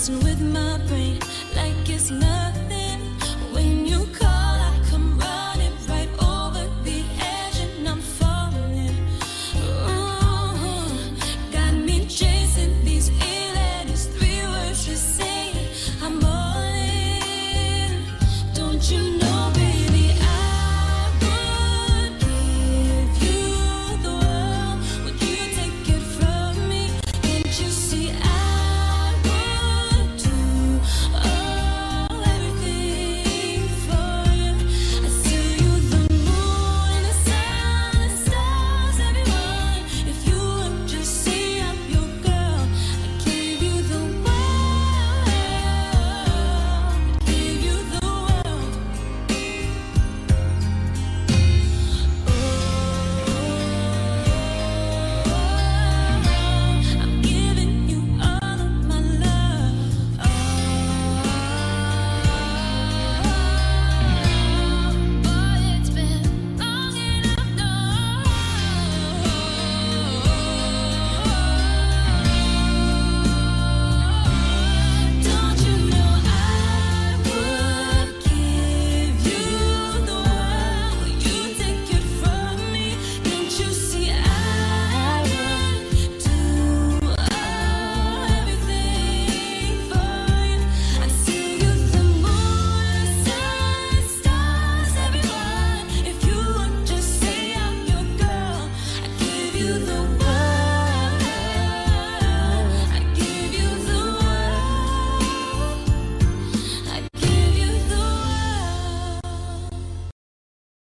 messing 0.00 0.24
with 0.24 0.40
my 0.40 0.78
brain 0.88 1.18
like 1.54 1.90
it's 1.90 2.10
nothing 2.10 3.00
when 3.52 3.84
you 3.84 4.06
call. 4.18 4.39